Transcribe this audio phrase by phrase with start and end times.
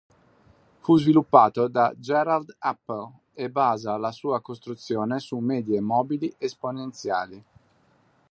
[0.79, 7.43] Fu sviluppato da Gerald Appel e basa la sua costruzione su medie mobili esponenziali.